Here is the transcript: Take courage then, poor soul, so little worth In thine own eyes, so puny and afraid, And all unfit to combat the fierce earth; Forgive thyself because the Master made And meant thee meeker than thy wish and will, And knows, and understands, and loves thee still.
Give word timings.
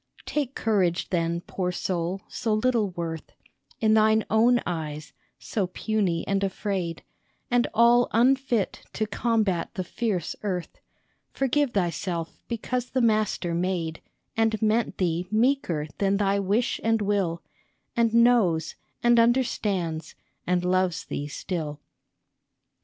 Take 0.25 0.55
courage 0.55 1.09
then, 1.11 1.41
poor 1.41 1.71
soul, 1.71 2.21
so 2.27 2.55
little 2.55 2.89
worth 2.89 3.33
In 3.79 3.93
thine 3.93 4.25
own 4.31 4.59
eyes, 4.65 5.13
so 5.37 5.67
puny 5.67 6.25
and 6.25 6.43
afraid, 6.43 7.03
And 7.51 7.67
all 7.71 8.07
unfit 8.11 8.81
to 8.93 9.05
combat 9.05 9.69
the 9.75 9.83
fierce 9.83 10.35
earth; 10.41 10.79
Forgive 11.33 11.73
thyself 11.73 12.41
because 12.47 12.89
the 12.89 13.01
Master 13.01 13.53
made 13.53 14.01
And 14.35 14.59
meant 14.59 14.97
thee 14.97 15.27
meeker 15.29 15.85
than 15.99 16.17
thy 16.17 16.39
wish 16.39 16.81
and 16.83 16.99
will, 17.03 17.43
And 17.95 18.11
knows, 18.11 18.73
and 19.03 19.19
understands, 19.19 20.15
and 20.47 20.65
loves 20.65 21.05
thee 21.05 21.27
still. 21.27 21.79